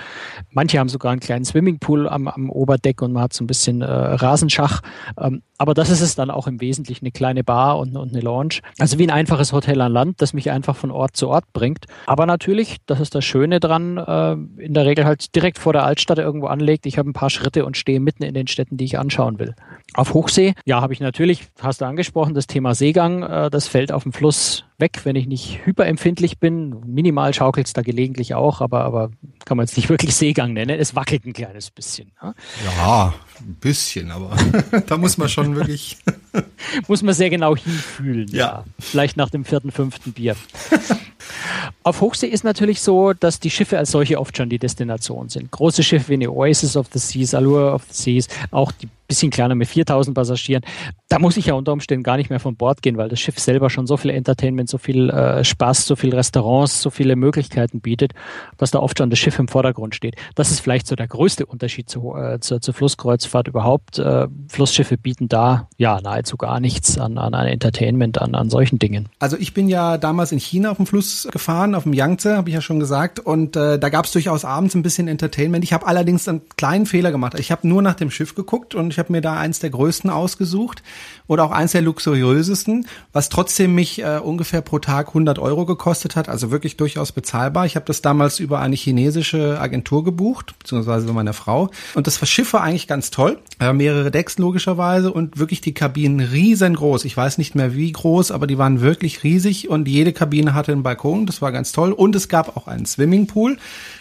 [0.52, 3.82] Manche haben sogar einen kleinen Swimmingpool am, am Oberdeck und man hat so ein bisschen
[3.82, 4.82] äh, Rasenschach.
[5.18, 8.19] Ähm, aber das ist es dann auch im Wesentlichen, eine kleine Bar und, und eine
[8.19, 8.60] Lounge.
[8.80, 11.86] Also wie ein einfaches Hotel an Land, das mich einfach von Ort zu Ort bringt.
[12.06, 15.86] Aber natürlich, das ist das Schöne dran, äh, in der Regel halt direkt vor der
[15.86, 16.86] Altstadt irgendwo anlegt.
[16.86, 19.56] Ich habe ein paar Schritte und stehe mitten in den Städten, die ich anschauen will.
[19.93, 23.93] Auf Hochsee, ja, habe ich natürlich, hast du angesprochen, das Thema Seegang, äh, das fällt
[23.93, 26.82] auf dem Fluss weg, wenn ich nicht hyperempfindlich bin.
[26.86, 29.12] Minimal schaukelt es da gelegentlich auch, aber, aber
[29.46, 30.78] kann man es nicht wirklich Seegang nennen.
[30.78, 32.12] Es wackelt ein kleines bisschen.
[32.22, 32.36] Ja,
[32.76, 34.36] ja ein bisschen, aber
[34.88, 35.98] da muss man schon wirklich.
[36.88, 38.28] muss man sehr genau hinfühlen.
[38.30, 38.38] Ja.
[38.38, 38.63] ja.
[38.80, 40.36] Vielleicht nach dem vierten, fünften Bier.
[41.84, 45.52] Auf Hochsee ist natürlich so, dass die Schiffe als solche oft schon die Destination sind.
[45.52, 49.30] Große Schiffe wie eine Oasis of the Seas, Allure of the Seas, auch die bisschen
[49.30, 50.63] kleiner mit 4000 Passagieren.
[51.08, 53.38] Da muss ich ja unter Umständen gar nicht mehr von Bord gehen, weil das Schiff
[53.38, 57.82] selber schon so viel Entertainment, so viel äh, Spaß, so viele Restaurants, so viele Möglichkeiten
[57.82, 58.13] bietet,
[58.58, 60.15] dass da oft schon das Schiff im Vordergrund steht.
[60.36, 64.00] Das ist vielleicht so der größte Unterschied zu, äh, zur, zur Flusskreuzfahrt überhaupt.
[64.00, 68.80] Äh, Flussschiffe bieten da ja nahezu gar nichts an, an, an Entertainment, an, an solchen
[68.80, 69.10] Dingen.
[69.20, 72.50] Also ich bin ja damals in China auf dem Fluss gefahren, auf dem Yangtze, habe
[72.50, 75.64] ich ja schon gesagt, und äh, da gab es durchaus abends ein bisschen Entertainment.
[75.64, 77.40] Ich habe allerdings einen kleinen Fehler gemacht.
[77.40, 80.10] Ich habe nur nach dem Schiff geguckt und ich habe mir da eins der größten
[80.10, 80.84] ausgesucht
[81.28, 86.16] oder auch eins der luxuriösesten, was trotzdem mich äh, ungefähr pro Tag 100 Euro gekostet
[86.16, 87.66] hat, also wirklich durchaus bezahlbar.
[87.66, 91.70] Ich habe das damals über eine chinesische Agentur gebucht, beziehungsweise über meine Frau.
[91.96, 96.12] Und das Schiff war eigentlich ganz toll, äh, mehrere Decks logischerweise und wirklich die Kabinen
[96.19, 97.06] riesengroß.
[97.06, 100.71] Ich weiß nicht mehr wie groß, aber die waren wirklich riesig und jede Kabine hatte
[100.71, 101.91] einen Balkon, das war ganz toll.
[101.91, 103.58] Und es gab auch einen Swimmingpool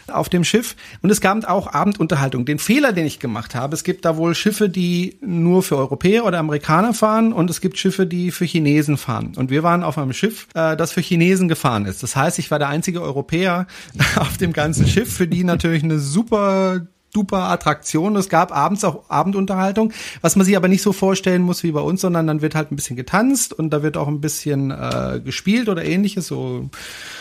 [0.09, 2.45] auf dem Schiff und es gab auch Abendunterhaltung.
[2.45, 6.25] Den Fehler, den ich gemacht habe, es gibt da wohl Schiffe, die nur für Europäer
[6.25, 9.33] oder Amerikaner fahren und es gibt Schiffe, die für Chinesen fahren.
[9.37, 12.03] Und wir waren auf einem Schiff, äh, das für Chinesen gefahren ist.
[12.03, 13.67] Das heißt, ich war der einzige Europäer
[14.17, 18.17] auf dem ganzen Schiff, für die natürlich eine super duper Attraktion.
[18.17, 21.81] Es gab abends auch Abendunterhaltung, was man sich aber nicht so vorstellen muss wie bei
[21.81, 25.21] uns, sondern dann wird halt ein bisschen getanzt und da wird auch ein bisschen äh,
[25.25, 26.71] gespielt oder ähnliches, so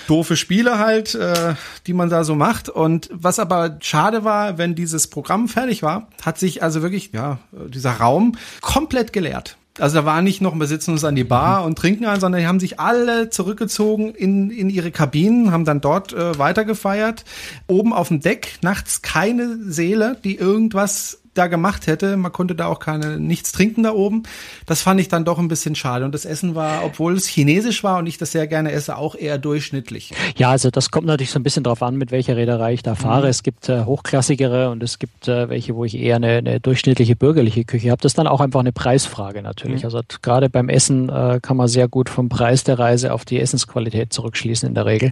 [0.08, 1.56] doofe Spiele halt, äh,
[1.88, 2.70] die man da so macht.
[2.70, 7.40] Und was aber schade war, wenn dieses Programm fertig war, hat sich also wirklich, ja,
[7.52, 9.58] dieser Raum komplett geleert.
[9.80, 12.42] Also da war nicht noch, wir sitzen uns an die Bar und trinken ein, sondern
[12.42, 17.24] die haben sich alle zurückgezogen in, in ihre Kabinen, haben dann dort äh, weitergefeiert.
[17.68, 22.18] Oben auf dem Deck nachts keine Seele, die irgendwas da gemacht hätte.
[22.18, 24.24] Man konnte da auch keine nichts trinken da oben.
[24.66, 26.06] Das fand ich dann doch ein bisschen schade.
[26.06, 29.16] Und das Essen war, obwohl es chinesisch war und ich das sehr gerne esse, auch
[29.16, 30.14] eher durchschnittlich.
[30.36, 32.96] Ja, also das kommt natürlich so ein bisschen drauf an, mit welcher Reederei ich da
[32.96, 33.24] fahre.
[33.24, 33.30] Mhm.
[33.30, 37.16] Es gibt äh, hochklassigere und es gibt äh, welche, wo ich eher eine, eine durchschnittliche
[37.16, 38.02] bürgerliche Küche habe.
[38.02, 39.82] Das ist dann auch einfach eine Preisfrage natürlich.
[39.82, 39.86] Mhm.
[39.86, 43.40] Also gerade beim Essen äh, kann man sehr gut vom Preis der Reise auf die
[43.40, 45.12] Essensqualität zurückschließen in der Regel.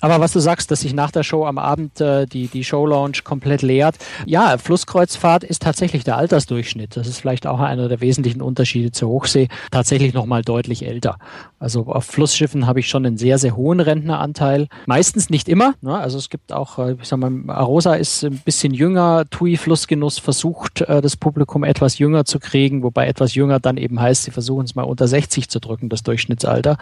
[0.00, 2.86] Aber was du sagst, dass sich nach der Show am Abend äh, die, die Show
[2.86, 3.96] Lounge komplett leert.
[4.26, 6.96] Ja, Flusskreuzfahrt ist tatsächlich der Altersdurchschnitt.
[6.96, 9.48] Das ist vielleicht auch einer der wesentlichen Unterschiede zur Hochsee.
[9.70, 11.18] Tatsächlich nochmal deutlich älter.
[11.58, 14.68] Also auf Flussschiffen habe ich schon einen sehr, sehr hohen Rentneranteil.
[14.86, 15.74] Meistens nicht immer.
[15.80, 15.96] Ne?
[15.96, 19.24] Also es gibt auch, äh, ich sag mal, Arosa ist ein bisschen jünger.
[19.30, 24.00] TUI Flussgenuss versucht, äh, das Publikum etwas jünger zu kriegen, wobei etwas jünger dann eben
[24.00, 26.78] heißt, sie versuchen es mal unter 60 zu drücken, das Durchschnittsalter.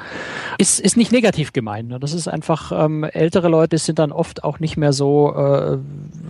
[0.58, 1.88] Ist, ist nicht negativ gemeint.
[1.88, 2.00] Ne?
[2.00, 5.78] Das ist einfach, ähm, ältere Leute sind dann oft auch nicht mehr so, äh,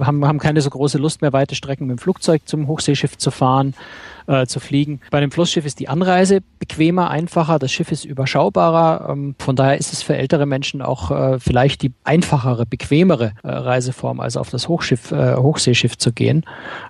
[0.04, 3.18] haben, haben keine so große Lust mehr, weite Strecken mit dem Flugzeug Flugzeug zum Hochseeschiff
[3.18, 3.74] zu fahren
[4.26, 5.00] äh, zu fliegen.
[5.10, 9.10] Bei dem Flussschiff ist die Anreise bequemer, einfacher, das Schiff ist überschaubarer.
[9.10, 13.48] Ähm, von daher ist es für ältere Menschen auch äh, vielleicht die einfachere, bequemere äh,
[13.48, 16.44] Reiseform, als auf das Hochschiff, äh, Hochseeschiff zu gehen.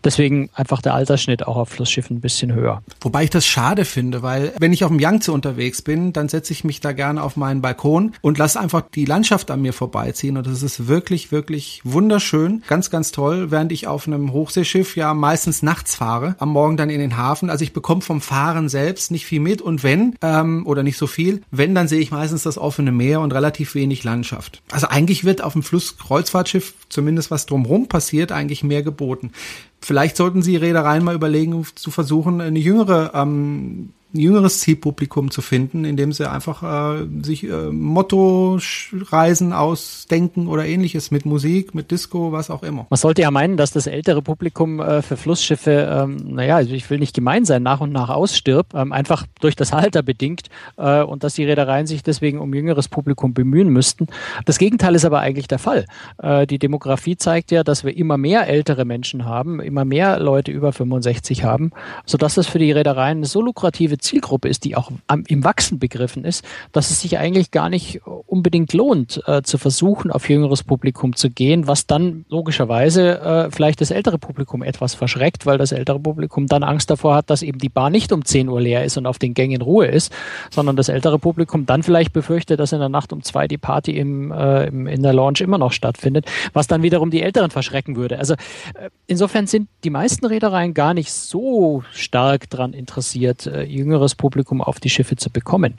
[0.05, 2.83] Deswegen einfach der Altersschnitt auch auf Flussschiffen ein bisschen höher.
[3.01, 6.53] Wobei ich das schade finde, weil wenn ich auf dem Yangtze unterwegs bin, dann setze
[6.53, 10.37] ich mich da gerne auf meinen Balkon und lasse einfach die Landschaft an mir vorbeiziehen
[10.37, 15.13] und das ist wirklich, wirklich wunderschön, ganz, ganz toll, während ich auf einem Hochseeschiff ja
[15.15, 17.51] meistens nachts fahre, am Morgen dann in den Hafen Hafen.
[17.51, 21.07] Also ich bekomme vom Fahren selbst nicht viel mit und wenn, ähm, oder nicht so
[21.07, 24.63] viel, wenn, dann sehe ich meistens das offene Meer und relativ wenig Landschaft.
[24.71, 29.33] Also eigentlich wird auf dem Flusskreuzfahrtschiff, zumindest was drumherum passiert, eigentlich mehr geboten.
[29.81, 35.85] Vielleicht sollten Sie Reedereien mal überlegen, zu versuchen, eine jüngere ähm, jüngeres Zielpublikum zu finden,
[35.85, 42.51] indem sie einfach äh, sich äh, Motto-Reisen ausdenken oder ähnliches mit Musik, mit Disco, was
[42.51, 42.87] auch immer.
[42.89, 46.89] Man sollte ja meinen, dass das ältere Publikum äh, für Flussschiffe, ähm, naja, also ich
[46.89, 51.03] will nicht gemein sein, nach und nach ausstirbt, ähm, einfach durch das Alter bedingt äh,
[51.03, 54.07] und dass die Reedereien sich deswegen um jüngeres Publikum bemühen müssten.
[54.45, 55.85] Das Gegenteil ist aber eigentlich der Fall.
[56.19, 60.53] Äh, die Demografie zeigt ja, dass wir immer mehr ältere Menschen haben, immer mehr Leute
[60.53, 61.71] über 65 haben,
[62.05, 66.25] sodass das für die Reedereien so lukrative Zielgruppe ist, die auch am, im Wachsen begriffen
[66.25, 71.15] ist, dass es sich eigentlich gar nicht unbedingt lohnt, äh, zu versuchen, auf jüngeres Publikum
[71.17, 76.01] zu gehen, was dann logischerweise äh, vielleicht das ältere Publikum etwas verschreckt, weil das ältere
[76.01, 78.97] Publikum dann Angst davor hat, dass eben die Bar nicht um 10 Uhr leer ist
[78.97, 80.13] und auf den Gängen Ruhe ist,
[80.51, 83.97] sondern das ältere Publikum dann vielleicht befürchtet, dass in der Nacht um zwei die Party
[83.97, 87.97] im, äh, im, in der Lounge immer noch stattfindet, was dann wiederum die Älteren verschrecken
[87.97, 88.19] würde.
[88.19, 94.15] Also äh, insofern sind die meisten Reedereien gar nicht so stark daran interessiert, äh, jüngeres
[94.15, 95.77] Publikum auf die Schiffe zu bekommen.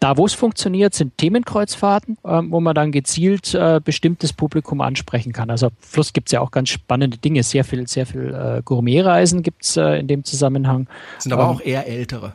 [0.00, 5.32] Da, wo es funktioniert, sind Themenkreuzfahrten, äh, wo man dann gezielt äh, bestimmtes Publikum ansprechen
[5.32, 5.50] kann.
[5.50, 9.42] Also Fluss gibt es ja auch ganz spannende Dinge, sehr viel, sehr viel äh, Gourmetreisen
[9.42, 10.88] gibt es äh, in dem Zusammenhang.
[11.18, 12.34] Sind aber ähm, auch eher ältere.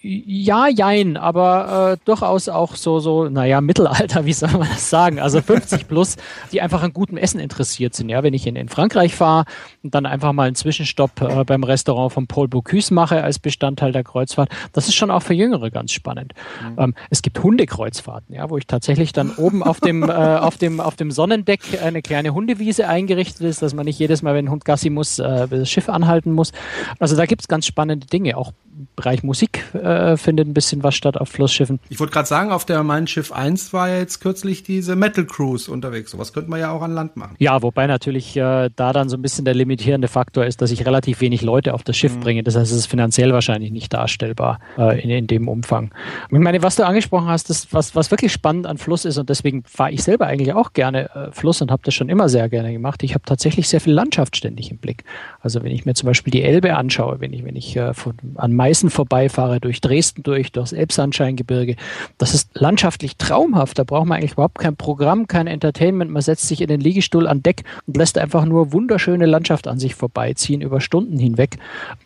[0.00, 5.18] Ja, jein, aber äh, durchaus auch so, so, naja, Mittelalter, wie soll man das sagen?
[5.20, 6.16] Also 50 plus,
[6.52, 8.08] die einfach an gutem Essen interessiert sind.
[8.08, 9.44] Ja, wenn ich in, in Frankreich fahre
[9.82, 13.92] und dann einfach mal einen Zwischenstopp äh, beim Restaurant von Paul Bocuse mache als Bestandteil
[13.92, 16.34] der Kreuzfahrt, das ist schon auch für Jüngere ganz spannend.
[16.62, 16.76] Mhm.
[16.78, 20.80] Ähm, es gibt Hundekreuzfahrten, ja, wo ich tatsächlich dann oben auf dem, äh, auf dem,
[20.80, 24.50] auf dem Sonnendeck eine kleine Hundewiese eingerichtet ist, dass man nicht jedes Mal, wenn ein
[24.50, 26.52] Hund Gassi muss, äh, das Schiff anhalten muss.
[26.98, 28.52] Also da gibt es ganz spannende Dinge, auch
[28.94, 29.37] Bereich Musik
[29.74, 31.80] äh, findet ein bisschen was statt auf Flussschiffen.
[31.88, 35.24] Ich wollte gerade sagen, auf der Mein Schiff 1 war ja jetzt kürzlich diese Metal
[35.24, 36.10] Cruise unterwegs.
[36.10, 37.34] Sowas könnte man ja auch an Land machen.
[37.38, 40.86] Ja, wobei natürlich äh, da dann so ein bisschen der limitierende Faktor ist, dass ich
[40.86, 42.20] relativ wenig Leute auf das Schiff mhm.
[42.20, 42.42] bringe.
[42.42, 45.90] Das heißt, es ist finanziell wahrscheinlich nicht darstellbar äh, in, in dem Umfang.
[46.30, 49.28] Ich meine, was du angesprochen hast, das, was, was wirklich spannend an Fluss ist und
[49.28, 52.48] deswegen fahre ich selber eigentlich auch gerne äh, Fluss und habe das schon immer sehr
[52.48, 53.02] gerne gemacht.
[53.02, 55.04] Ich habe tatsächlich sehr viel Landschaft ständig im Blick.
[55.40, 58.14] Also wenn ich mir zum Beispiel die Elbe anschaue, wenn ich, wenn ich äh, von,
[58.36, 58.90] an Meißen
[59.28, 61.76] vorbeifahre, durch Dresden durch, durchs Elbsandscheingebirge,
[62.18, 63.78] das ist landschaftlich traumhaft.
[63.78, 66.10] Da braucht man eigentlich überhaupt kein Programm, kein Entertainment.
[66.10, 69.78] Man setzt sich in den Liegestuhl an Deck und lässt einfach nur wunderschöne Landschaft an
[69.78, 71.58] sich vorbeiziehen über Stunden hinweg.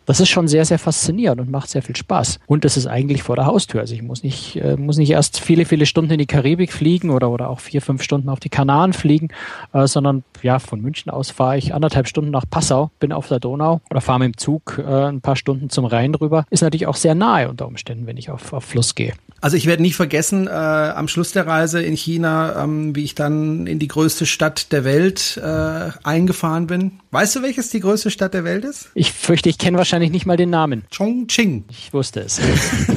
[0.05, 2.39] Das ist schon sehr, sehr faszinierend und macht sehr viel Spaß.
[2.45, 3.81] Und das ist eigentlich vor der Haustür.
[3.81, 7.09] Also ich muss nicht, äh, muss nicht erst viele, viele Stunden in die Karibik fliegen
[7.09, 9.29] oder, oder auch vier, fünf Stunden auf die Kanaren fliegen,
[9.73, 13.39] äh, sondern ja, von München aus fahre ich anderthalb Stunden nach Passau, bin auf der
[13.39, 16.45] Donau oder fahre mit dem Zug äh, ein paar Stunden zum Rhein rüber.
[16.49, 19.13] Ist natürlich auch sehr sehr nahe unter Umständen, wenn ich auf, auf Fluss gehe.
[19.41, 23.13] Also ich werde nie vergessen, äh, am Schluss der Reise in China, ähm, wie ich
[23.13, 26.99] dann in die größte Stadt der Welt äh, eingefahren bin.
[27.11, 28.89] Weißt du, welches die größte Stadt der Welt ist?
[28.95, 30.85] Ich fürchte, ich kenne wahrscheinlich nicht mal den Namen.
[30.95, 31.65] Chongqing.
[31.69, 32.39] Ich wusste es.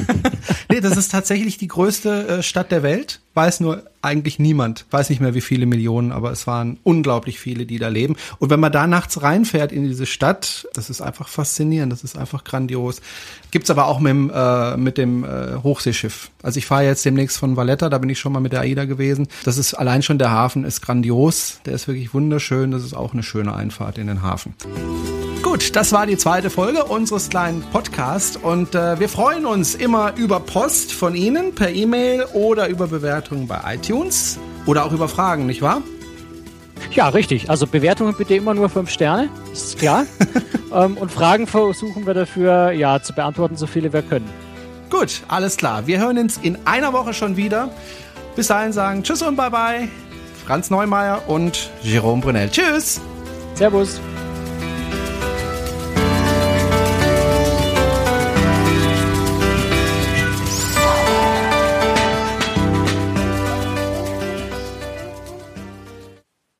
[0.69, 3.19] nee, das ist tatsächlich die größte äh, Stadt der Welt.
[3.33, 4.85] Weiß nur eigentlich niemand.
[4.89, 8.15] Weiß nicht mehr, wie viele Millionen, aber es waren unglaublich viele, die da leben.
[8.39, 12.17] Und wenn man da nachts reinfährt in diese Stadt, das ist einfach faszinierend, das ist
[12.17, 13.01] einfach grandios.
[13.51, 16.31] Gibt's aber auch mit dem, äh, mit dem äh, Hochseeschiff.
[16.41, 18.85] Also ich fahre jetzt demnächst von Valletta, da bin ich schon mal mit der AIDA
[18.85, 19.27] gewesen.
[19.43, 22.71] Das ist allein schon der Hafen ist grandios, der ist wirklich wunderschön.
[22.71, 24.53] Das ist auch eine schöne Einfahrt in den Hafen.
[25.43, 30.13] Gut, das war die zweite Folge unseres kleinen Podcasts und äh, wir freuen uns immer
[30.15, 33.96] über Post von Ihnen per E-Mail oder über Bewertungen bei iTunes
[34.65, 35.81] oder auch über Fragen, nicht wahr?
[36.91, 37.49] Ja, richtig.
[37.49, 40.05] Also Bewertungen bitte immer nur fünf Sterne, ist klar.
[40.73, 44.29] ähm, und Fragen versuchen wir dafür ja zu beantworten, so viele wir können.
[44.89, 45.85] Gut, alles klar.
[45.85, 47.69] Wir hören uns in einer Woche schon wieder.
[48.35, 49.87] Bis dahin sagen Tschüss und Bye bye.
[50.45, 52.49] Franz Neumeier und Jerome Brunel.
[52.49, 53.01] Tschüss.
[53.55, 53.99] Servus.